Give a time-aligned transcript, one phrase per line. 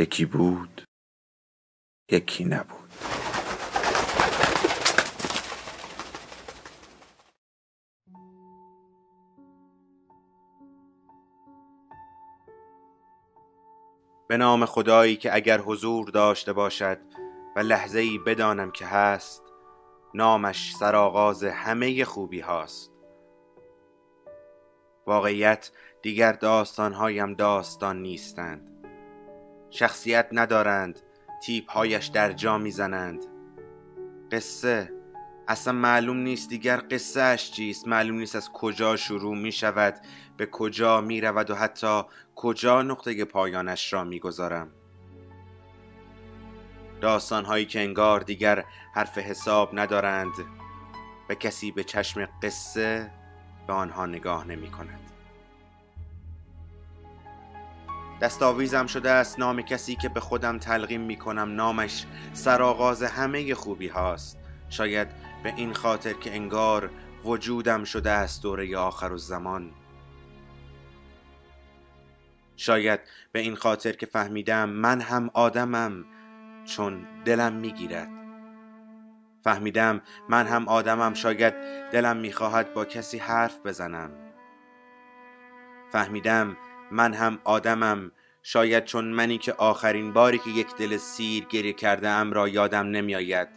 [0.00, 0.82] یکی بود
[2.10, 2.90] یکی نبود.
[14.28, 16.98] به نام خدایی که اگر حضور داشته باشد
[17.56, 19.42] و لحظه ای بدانم که هست
[20.14, 22.92] نامش سرآغاز همه خوبی هاست.
[25.06, 28.79] واقعیت دیگر داستانهایم داستان نیستند.
[29.70, 31.00] شخصیت ندارند
[31.42, 33.26] تیپهایش در جا می‌زنند.
[34.32, 34.92] قصه.
[35.48, 37.88] اصلا معلوم نیست دیگر قصه اش چیست.
[37.88, 39.94] معلوم نیست از کجا شروع می شود
[40.36, 42.02] به کجا می رود و حتی
[42.34, 44.70] کجا نقطه پایانش را می گذارم
[47.00, 50.32] داستان هایی که انگار دیگر حرف حساب ندارند
[51.28, 53.10] و کسی به چشم قصه
[53.66, 55.00] به آنها نگاه نمی کند
[58.20, 63.88] دستاویزم شده است نام کسی که به خودم تلقیم می کنم نامش سرآغاز همه خوبی
[63.88, 64.38] هاست.
[64.68, 65.08] شاید
[65.42, 66.90] به این خاطر که انگار
[67.24, 69.70] وجودم شده است دوره آخر زمان
[72.56, 73.00] شاید
[73.32, 76.04] به این خاطر که فهمیدم من هم آدمم
[76.64, 78.08] چون دلم می‌گیرد.
[79.44, 81.54] فهمیدم من هم آدمم شاید
[81.92, 84.10] دلم می‌خواهد با کسی حرف بزنم.
[85.92, 86.56] فهمیدم
[86.90, 88.12] من هم آدمم.
[88.42, 92.86] شاید چون منی که آخرین باری که یک دل سیر گریه کرده ام را یادم
[92.86, 93.48] نمیآید.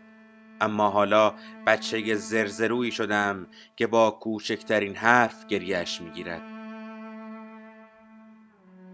[0.61, 1.33] اما حالا
[1.67, 6.41] بچه زرزرویی شدم که با کوچکترین حرف گریهش می‌گیرد.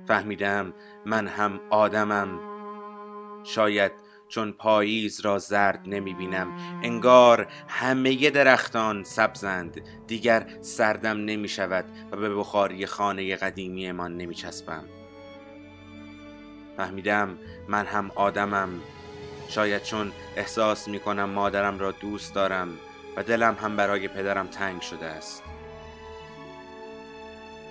[0.07, 0.73] فهمیدم
[1.05, 2.39] من هم آدمم.
[3.43, 3.91] شاید
[4.29, 6.79] چون پاییز را زرد نمی بینم.
[6.83, 9.81] انگار همه درختان سبزند.
[10.07, 14.83] دیگر سردم نمی شود و به بخاری خانه قدیمی من نمی چسبم.
[16.77, 17.37] فهمیدم
[17.67, 18.69] من هم آدمم.
[19.49, 22.69] شاید چون احساس می کنم مادرم را دوست دارم
[23.17, 25.43] و دلم هم برای پدرم تنگ شده است.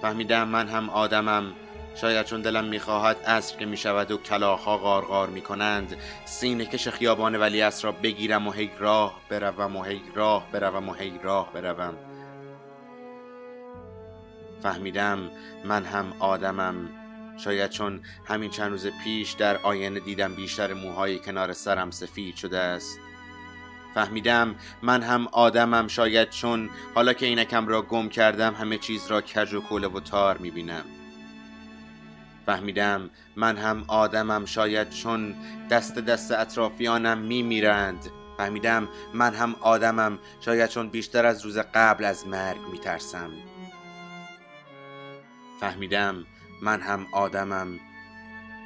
[0.02, 1.52] فهمیدم من هم آدمم.
[2.00, 7.62] شاید چون دلم می‌خواهد عصر که می‌شود و کلاخها غارغار می‌کنند سینه کش خیابان ولی
[7.82, 11.94] را بگیرم و هی راه بروم و هی راه بروم و هی راه بروم.
[14.62, 15.30] فهمیدم
[15.64, 16.88] من هم آدمم.
[17.36, 22.58] شاید چون همین چند روز پیش در آینه دیدم بیشتر موهای کنار سرم سفید شده
[22.58, 22.98] است.
[23.94, 25.88] فهمیدم من هم آدمم.
[25.88, 30.00] شاید چون حالا که اینکم را گم کردم همه چیز را کج و کوله و
[30.00, 30.84] تار می‌بینم.
[32.48, 35.34] فهمیدم من هم آدمم شاید چون
[35.70, 38.10] دست دست اطرافیانم میمیرند.
[38.36, 43.30] فهمیدم من هم آدمم شاید چون بیشتر از روز قبل از مرگ میترسم.
[45.60, 46.26] فهمیدم
[46.62, 47.80] من هم آدمم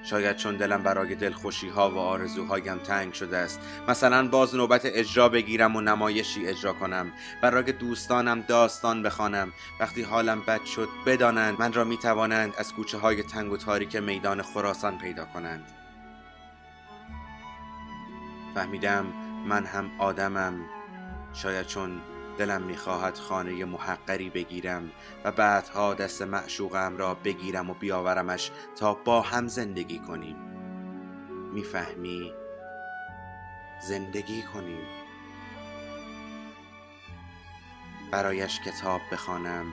[0.04, 3.60] شاید چون دلم برای دلخوشی ها و آرزوهایم تنگ شده است.
[3.88, 7.12] مثلا باز نوبت اجرا بگیرم و نمایشی اجرا کنم.
[7.42, 9.52] برای دوستانم داستان بخوانم.
[9.80, 13.96] وقتی حالم بد شد بدانند من را می توانند از کوچه های تنگ و تاریک
[13.96, 15.64] میدان خراسان پیدا کنند.
[18.54, 19.06] فهمیدم
[19.46, 20.54] من هم آدمم.
[21.32, 22.00] شاید چون
[22.38, 24.91] دلم می‌خواهد خانه محقری بگیرم
[25.25, 30.37] و بعدها دست معشوقم را بگیرم و بیاورمش تا با هم زندگی کنیم.
[31.53, 32.32] می‌فهمی؟
[33.88, 34.87] زندگی کنیم.
[38.11, 39.67] برایش کتاب بخوانم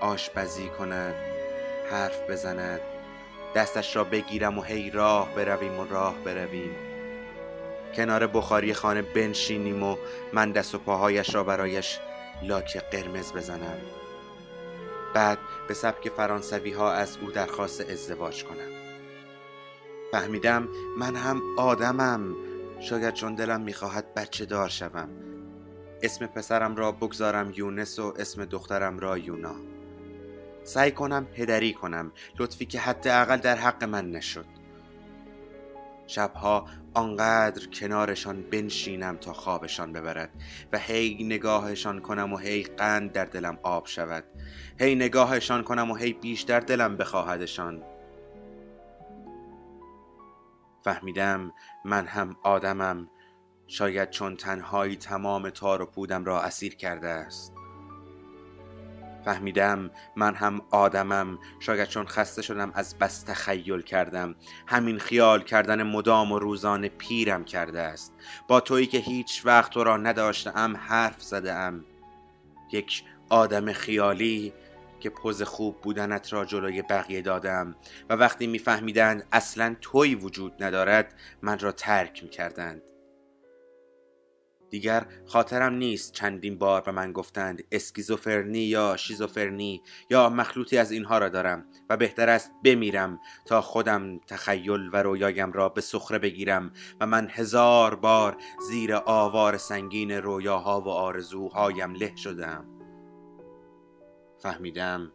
[0.00, 1.14] آشپزی کند
[1.90, 2.80] حرف بزند
[3.54, 6.87] دستش را بگیرم و هی راه برویم و راه برویم.
[7.94, 9.96] کنار بخاری خانه بنشینیم و
[10.32, 11.98] من دست و پاهایش را برایش
[12.42, 13.78] لاک قرمز بزنم.
[15.14, 15.38] بعد
[15.68, 18.68] به سبک فرانسوی ها از او درخواست ازدواج کنم.
[20.12, 20.68] فهمیدم
[20.98, 22.34] من هم آدمم.
[22.80, 25.08] شاید چون دلم می‌خواهد بچه دار شوم.
[26.02, 29.54] اسم پسرم را بگذارم یونس و اسم دخترم را یونا.
[30.64, 32.12] سعی کنم هدری کنم.
[32.38, 34.57] لطفی که حداقل در حق من نشد.
[36.08, 40.30] شبها آنقدر کنارشان بنشینم تا خوابشان ببرد
[40.72, 44.24] و هی نگاهشان کنم و هی قند در دلم آب شود.
[44.80, 47.82] هی نگاهشان کنم و هی بیشتر دلم بخواهدشان.
[50.84, 51.52] فهمیدم
[51.84, 53.08] من هم آدمم.
[53.66, 57.57] شاید چون تنهایی تمام تار و پودم را اسیر کرده است.
[59.24, 61.38] فهمیدم من هم آدمم.
[61.60, 64.34] شاید چون خسته شدم از بس تخیل کردم.
[64.66, 68.12] همین خیال کردن مدام و روزانه پیرم کرده است.
[68.48, 71.84] با تویی که هیچ وقت تو را نداشتم حرف زده ام
[72.72, 74.52] یک آدم خیالی
[75.00, 77.76] که پوز خوب بودنت را جلوی بقیه دادم
[78.10, 82.82] و وقتی میفهمیدند اصلا توی وجود ندارد من را ترک می‌کردند.
[84.70, 91.18] دیگر خاطرم نیست چندین بار به من گفتند اسکیزوفرنی یا شیزوفرنی یا مخلوطی از اینها
[91.18, 96.72] را دارم و بهتر است بمیرم تا خودم تخیل و رویایم را به سخره بگیرم
[97.00, 98.36] و من هزار بار
[98.68, 102.64] زیر آوار سنگین رویاها و آرزوهایم له شدم.
[104.38, 105.12] فهمیدم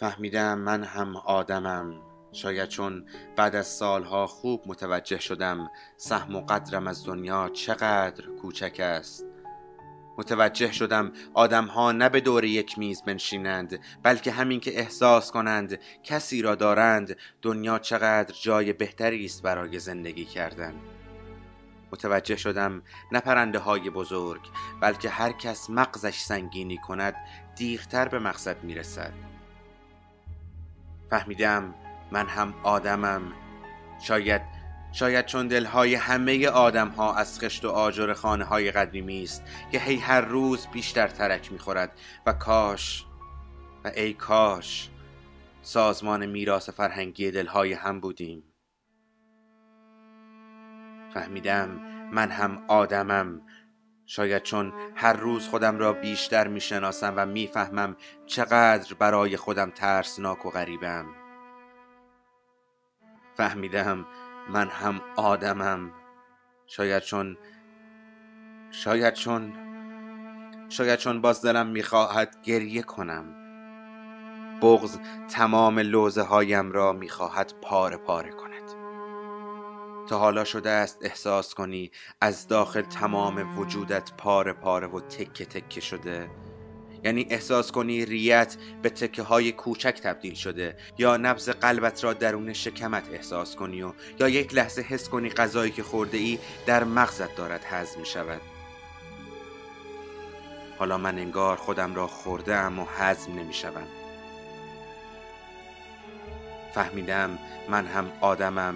[0.00, 2.09] فهمیدم من هم آدمم.
[2.32, 3.04] شاید چون
[3.36, 9.26] بعد از سالها خوب متوجه شدم سهم و قدرم از دنیا چقدر کوچک است.
[10.18, 16.42] متوجه شدم آدمها نه به دور یک میز بنشینند بلکه همین که احساس کنند کسی
[16.42, 20.74] را دارند دنیا چقدر جای بهتری است برای زندگی کردن.
[21.92, 24.40] متوجه شدم نه پرنده های بزرگ
[24.80, 27.14] بلکه هر کس مغزش سنگینی کند
[27.56, 29.12] دیرتر به مقصد می‌رسد.
[31.10, 31.74] فهمیدم
[32.12, 33.22] من هم آدمم.
[34.00, 34.42] شاید
[34.92, 39.42] شاید چون دلهای همه آدم ها از خشت و آجر خانه های قدیمی است
[39.72, 41.92] که هی هر روز بیشتر ترک می‌خورد.
[42.26, 43.06] و کاش
[43.84, 44.90] و ای کاش
[45.62, 48.42] سازمان میراث فرهنگی دلهای هم بودیم.
[51.14, 51.68] فهمیدم
[52.12, 53.40] من هم آدمم.
[54.06, 57.96] شاید چون هر روز خودم را بیشتر می‌شناسم و می‌فهمم
[58.26, 61.06] چقدر برای خودم ترسناک و غریبم.
[63.40, 64.06] فهمیدم
[64.50, 65.92] من هم آدمم.
[66.66, 67.36] شاید چون
[68.70, 69.52] شاید چون
[70.68, 73.24] شاید چون باز دلم می‌خواهد گریه کنم.
[74.62, 74.98] بغز
[75.30, 78.70] تمام لوزه هایم را می‌خواهد پاره پاره کند.
[80.08, 81.90] تا حالا شده است احساس کنی
[82.20, 86.30] از داخل تمام وجودت پاره پاره و تکه تکه شده.
[87.04, 92.52] یعنی احساس کنی ریت به تکه های کوچک تبدیل شده یا نبز قلبت را درون
[92.52, 97.36] شکمت احساس کنی و یا یک لحظه حس کنی غذایی که خورده ای در مغزت
[97.36, 98.40] دارد هضم می شود
[100.78, 103.88] حالا من انگار خودم را خورده ام و هضم نمی شود
[106.74, 107.38] فهمیدم
[107.68, 108.74] من هم آدمم.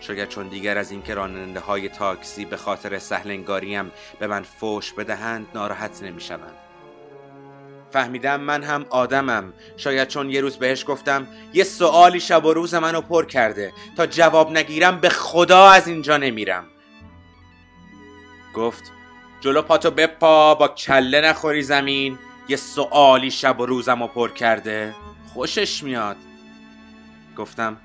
[0.00, 5.46] شاید چون دیگر از اینکه راننده های تاکسی به خاطر سهلنگاریم به من فوش بدهند
[5.54, 6.63] ناراحت نمی شوند
[7.94, 9.52] فهمیدم من هم آدمم.
[9.76, 13.72] شاید چون یه روز بهش گفتم یه سوالی شب و روز منو پر کرده.
[13.96, 16.64] تا جواب نگیرم به خدا از اینجا نمیرم.
[18.54, 18.92] گفت
[19.40, 22.18] جلو پاتو بپا با کله نخوری زمین.
[22.48, 24.94] یه سوالی شب و روزم پر کرده.
[25.34, 26.16] خوشش میاد.
[27.36, 27.76] گفتم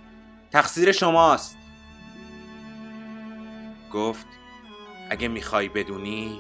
[0.52, 1.58] تقصیر شماست.
[3.94, 4.28] گفت
[5.10, 6.40] اگه می‌خوای بدونی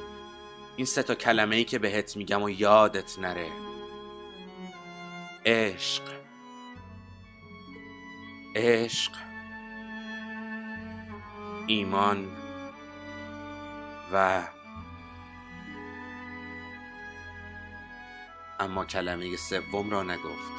[0.79, 3.51] این سه تا کلمه ای که بهت میگم و یادت نره.
[5.45, 6.03] عشق.
[8.55, 9.11] عشق.
[11.67, 12.27] ایمان.
[14.13, 14.43] و
[18.59, 20.51] اما کلمه سوم را نگفت.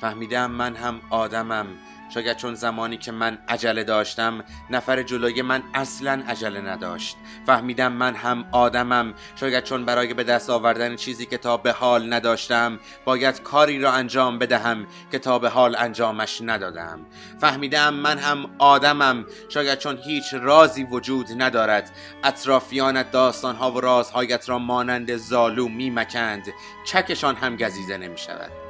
[0.00, 1.66] فهمیدم من هم آدمم.
[2.14, 7.16] شاید چون زمانی که من عجله داشتم نفر جلوی من اصلا عجله نداشت.
[7.46, 9.14] فهمیدم من هم آدمم.
[9.36, 13.92] شاید چون برای به دست آوردن چیزی که تا به حال نداشتم باید کاری را
[13.92, 17.00] انجام بدهم که تا به حال انجامش ندادم.
[17.40, 19.26] فهمیدم من هم آدمم.
[19.48, 21.90] شاید چون هیچ رازی وجود ندارد
[22.24, 26.44] اطرافیانت داستانها و رازهایت را مانند زالو میمکند.
[26.86, 28.61] چکشان هم گزیده نمی شود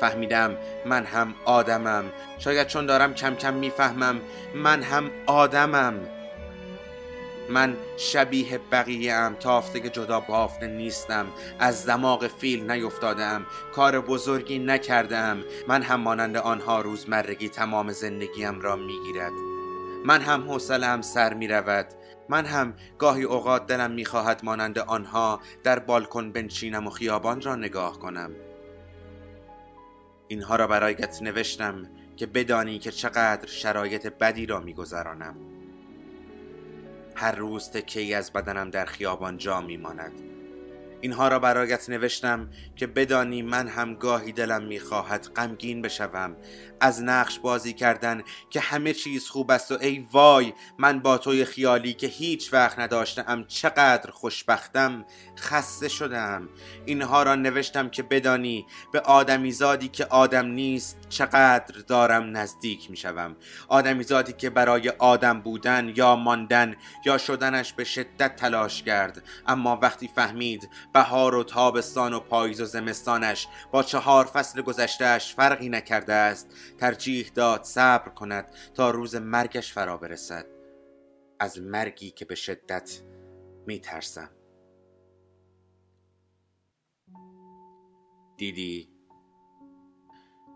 [0.00, 2.04] فهمیدم من هم آدمم.
[2.38, 4.20] شاید چون دارم کم کم می‌فهمم
[4.54, 5.94] من هم آدمم.
[7.50, 11.26] من شبیه بقیه ام تافته که جدا بافته نیستم.
[11.58, 15.38] از دماغ فیل نیفتادم کار بزرگی نکردم
[15.68, 19.32] من هم مانند آنها روزمرگی تمام زندگیم را می‌گیرد.
[20.04, 21.86] من هم حوصلهام سر می رود
[22.28, 27.98] من هم گاهی اوقات دلم می‌خواهد مانند آنها در بالکن بنشینم و خیابان را نگاه
[27.98, 28.30] کنم.
[30.30, 35.34] اینها را برایت نوشتم که بدانی که چقدر شرایط بدی را میگذرانم.
[37.14, 40.12] هر روز تکی از بدنم در خیابان جا میماند.
[41.00, 46.36] اینها را برایت نوشتم که بدانی من هم گاهی دلم می‌خواهد غمگین بشوم
[46.80, 51.44] از نقش بازی کردن که همه چیز خوب است و ای وای من با توی
[51.44, 55.04] خیالی که هیچ وقت نداشتم چقدر خوشبختم
[55.38, 56.48] خسته شدم.
[56.86, 63.36] اینها را نوشتم که بدانی به آدمی زادی که آدم نیست چقدر دارم نزدیک می‌شوم.
[63.68, 69.22] آدمی زادی که برای آدم بودن یا ماندن یا شدنش به شدت تلاش کرد.
[69.46, 75.68] اما وقتی فهمید بهار و تابستان و پاییز و زمستانش با چهار فصل گذشتهش فرقی
[75.68, 76.46] نکرده است
[76.80, 80.46] ترجیح داد صبر کند تا روز مرگش فرا برسد.
[81.38, 83.02] از مرگی که به شدت
[83.66, 84.30] می ترسم
[88.36, 88.88] دیدی؟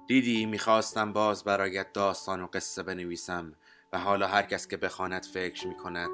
[0.08, 3.54] دیدی می‌خواستم باز برایت داستان و قصه بنویسم
[3.92, 6.10] و حالا هر کس که بخواند فکر می کند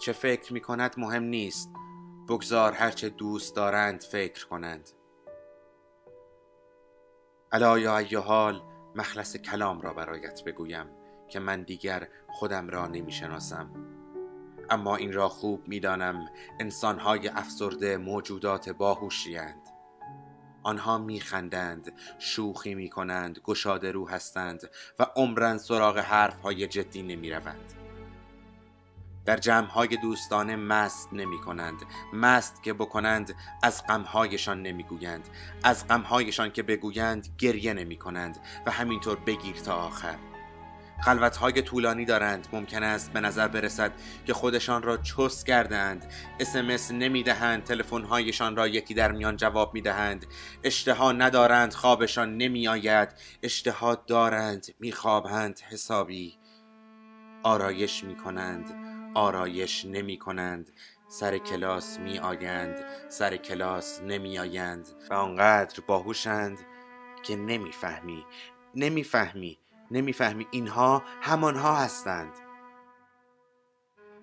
[0.00, 1.70] چه فکر می کند مهم نیست.
[2.28, 4.90] بگذار هرچه دوست دارند فکر کنند.
[7.52, 10.86] الا یا حال مخلص کلام را برایت بگویم
[11.28, 13.70] که من دیگر خودم را نمی شناسم
[14.70, 16.28] اما این را خوب می‌دانم
[16.60, 19.68] انسانهای افسرده موجودات باهوشیاند
[20.62, 27.79] آنها میخندند شوخی می‌کنند گشاده رو هستند و عمرن سراغ حرفهای جدی نمی‌روند.
[29.24, 35.28] در جمعهای دوستانه مست نمی کنند مست که بکنند از غمهایشان نمی‌گویند
[35.64, 40.16] از غمهایشان که بگویند گریه نمی کنند و همینطور بگیر تا آخر.
[41.00, 43.92] خلوتهای طولانی دارند ممکن است به نظر برسد
[44.26, 49.80] که خودشان را چست کردند اسمس نمی دهند تلفن‌هایشان را یکی در میان جواب می
[49.80, 50.26] دهند
[50.64, 53.08] اشتها ندارند خوابشان نمی آید
[53.42, 56.38] اشتها دارند می خوابند حسابی
[57.42, 60.70] آرایش می کنند آرایش نمی کنند
[61.08, 66.58] سر کلاس می آیند سر کلاس نمی آیند و آنقدر باهوشند
[67.22, 68.26] که نمی‌فهمی
[68.74, 69.58] نمی‌فهمی
[69.90, 72.32] نمی‌فهمی اینها همانها هستند.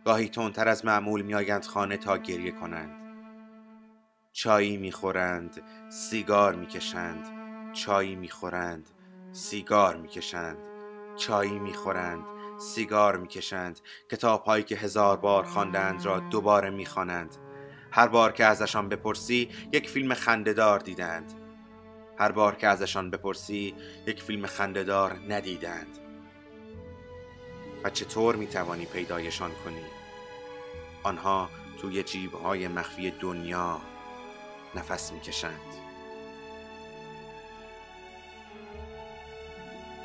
[0.06, 3.04] گاهی تندتر از معمول میآیند خانه تا گریه کنند.
[4.32, 7.26] چایی می‌خورند سیگار می‌کشند.
[7.74, 8.90] چایی می‌خورند
[9.32, 10.58] سیگار می‌کشند.
[11.16, 13.80] چایی می‌خورند سیگار می‌کشند
[14.12, 17.36] کتاب هایی که هزار بار خواندند را دوباره می‌خوانند.
[17.92, 21.34] هر بار که ازشان بپرسی یک فیلم خندهدار دیدند.
[22.20, 23.76] هر بار که ازشان بپرسی
[24.08, 25.98] یک فیلم خندهدار ندیدند.
[27.84, 29.86] و چطور می‌توانی پیدایشان کنی؟
[31.04, 31.50] آنها
[31.82, 33.82] توی جیبهای مخفی دنیا
[34.76, 35.87] نفس می‌کشند.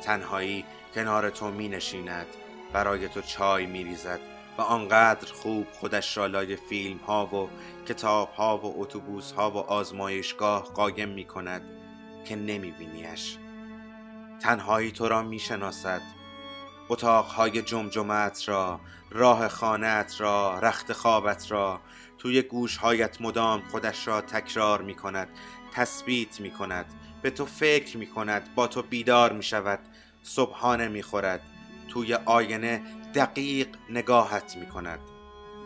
[0.03, 2.27] تنهایی کنار تو می نشیند
[2.73, 4.19] برای تو چای می ریزد
[4.57, 7.49] و آنقدر خوب خودش را لای فیلم ها و
[7.85, 11.61] کتاب ها و اتوبوس ها و آزمایشگاه قایم می کند
[12.25, 13.37] که نمی بینیش
[14.39, 16.01] تنهایی تو را می شناسد
[16.89, 18.79] اتاقهای جمجمت را
[19.11, 21.79] راه خانت را رخت خوابت را
[22.17, 25.27] توی گوشهایت مدام خودش را تکرار می کند
[25.73, 26.85] تثبیت می کند
[27.21, 29.79] به تو فکر می کند با تو بیدار می شود
[30.23, 31.41] صبحانه می خورد
[31.87, 32.83] توی آینه
[33.15, 34.99] دقیق نگاهت می کند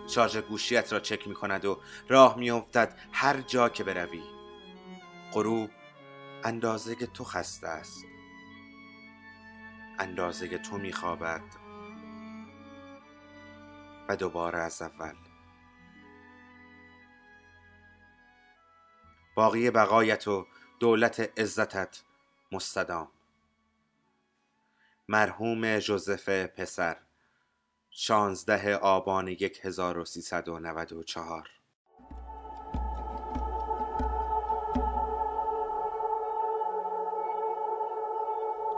[0.07, 4.23] شارژ گوشیت را چک می کند و راه می افتد هر جا که بروی.
[5.33, 5.69] غروب
[6.43, 8.05] اندازه تو خسته است.
[9.99, 11.41] اندازه تو می خوابد
[14.09, 15.15] و دوباره از اول.
[19.35, 20.47] باقی بقایت و
[20.79, 22.01] دولت عزتت
[22.51, 23.07] مستدام.
[25.09, 26.97] مرحوم جوزف پسر
[27.89, 31.49] شانزده آبان یک هزار و سیصد و نود و چهار.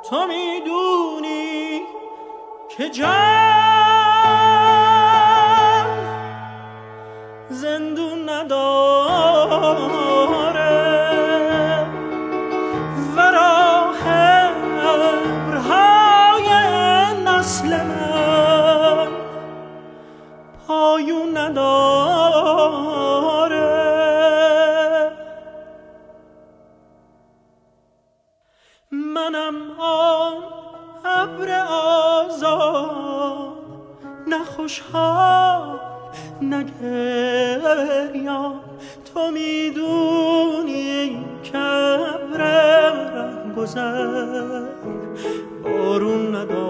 [0.09, 1.81] تو می‌دونی
[2.77, 3.09] که جان
[7.49, 8.58] زندون نداره
[34.69, 35.79] نخوشحال
[36.41, 38.09] نگریان
[39.13, 42.41] تو می‌دونی که ابر
[43.57, 44.63] گذر.
[45.63, 46.68] بارون نداره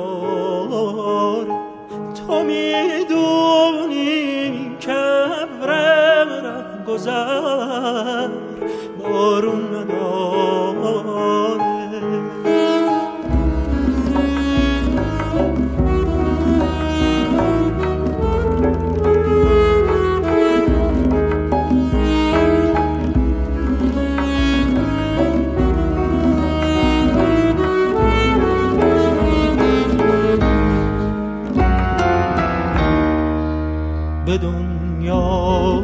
[34.30, 35.16] به دنیا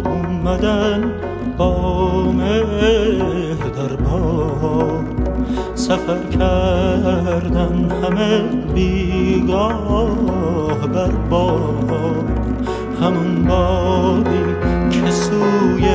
[0.05, 1.11] اومدن
[1.57, 3.95] با مهر در
[5.75, 8.41] سفر کردن همه
[8.73, 10.17] بیگاه
[10.93, 12.25] بر باد
[13.01, 14.45] همون بادی
[14.91, 15.85] که سوی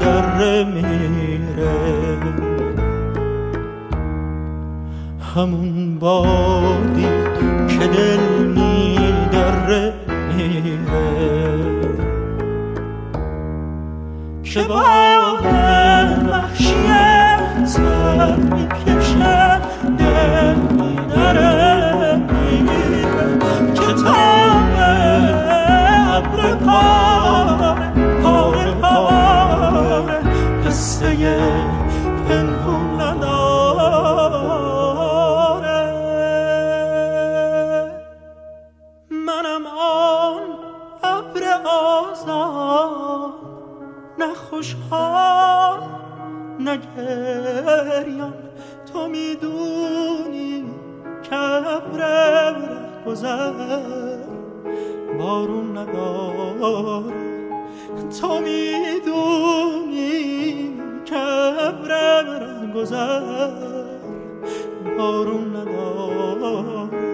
[0.00, 2.18] در میره.
[5.36, 7.06] همون بادی
[7.68, 8.27] که دل
[14.58, 15.44] که باد
[16.30, 19.60] وحشیه سر می‌کشه.
[19.98, 23.38] دل میدره میره
[23.74, 24.76] که تاب
[26.08, 30.18] ابر پاره پاره پاره
[30.66, 31.57] قصه
[47.08, 48.34] نه گریان
[48.92, 50.64] تو می‌دونی
[51.22, 52.54] که ابر
[53.06, 53.52] گذر.
[55.18, 57.14] بارون نداره.
[58.20, 60.00] تو می‌دونی
[61.04, 63.50] که ابر گذر.
[64.98, 67.07] بارون نداره.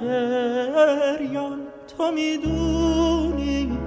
[0.00, 1.58] گریان
[1.98, 3.78] تو می‌دونی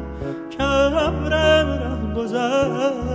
[0.58, 1.88] که ابر
[2.18, 3.15] گذر.